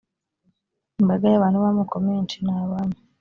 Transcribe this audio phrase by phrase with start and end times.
[1.01, 2.97] imbaga y abantu b amoko menshi n abami